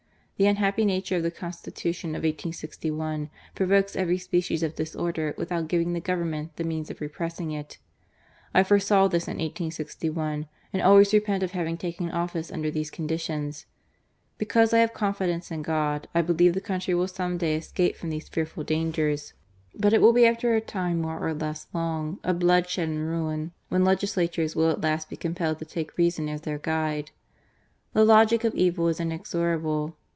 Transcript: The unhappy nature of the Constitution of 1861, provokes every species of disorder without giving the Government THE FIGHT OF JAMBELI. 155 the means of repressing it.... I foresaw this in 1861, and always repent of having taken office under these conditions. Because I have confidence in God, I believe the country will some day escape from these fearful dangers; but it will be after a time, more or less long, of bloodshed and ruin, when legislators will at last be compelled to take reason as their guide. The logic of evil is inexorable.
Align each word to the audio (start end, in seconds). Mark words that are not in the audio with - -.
The 0.37 0.47
unhappy 0.47 0.85
nature 0.85 1.17
of 1.17 1.21
the 1.21 1.29
Constitution 1.29 2.15
of 2.15 2.23
1861, 2.23 3.29
provokes 3.53 3.95
every 3.95 4.17
species 4.17 4.63
of 4.63 4.73
disorder 4.73 5.35
without 5.37 5.67
giving 5.67 5.93
the 5.93 5.99
Government 5.99 6.55
THE 6.57 6.63
FIGHT 6.63 6.89
OF 6.89 6.97
JAMBELI. 6.97 7.05
155 7.59 7.77
the 7.77 7.77
means 7.77 7.77
of 7.77 7.77
repressing 7.77 7.77
it.... 7.77 7.77
I 8.51 8.63
foresaw 8.63 9.07
this 9.07 9.27
in 9.27 9.35
1861, 9.37 10.47
and 10.73 10.81
always 10.81 11.13
repent 11.13 11.43
of 11.43 11.51
having 11.51 11.77
taken 11.77 12.09
office 12.09 12.51
under 12.51 12.71
these 12.71 12.89
conditions. 12.89 13.67
Because 14.39 14.73
I 14.73 14.79
have 14.79 14.95
confidence 14.95 15.51
in 15.51 15.61
God, 15.61 16.07
I 16.15 16.23
believe 16.23 16.55
the 16.55 16.59
country 16.59 16.95
will 16.95 17.07
some 17.07 17.37
day 17.37 17.55
escape 17.55 17.95
from 17.95 18.09
these 18.09 18.27
fearful 18.27 18.63
dangers; 18.63 19.33
but 19.75 19.93
it 19.93 20.01
will 20.01 20.11
be 20.13 20.25
after 20.25 20.55
a 20.55 20.59
time, 20.59 20.99
more 21.01 21.19
or 21.23 21.35
less 21.35 21.67
long, 21.71 22.17
of 22.23 22.39
bloodshed 22.39 22.89
and 22.89 23.07
ruin, 23.07 23.51
when 23.69 23.83
legislators 23.85 24.55
will 24.55 24.71
at 24.71 24.81
last 24.81 25.07
be 25.07 25.15
compelled 25.17 25.59
to 25.59 25.65
take 25.65 25.99
reason 25.99 26.27
as 26.27 26.41
their 26.41 26.57
guide. 26.57 27.11
The 27.93 28.03
logic 28.03 28.43
of 28.43 28.55
evil 28.55 28.87
is 28.87 28.99
inexorable. 28.99 29.97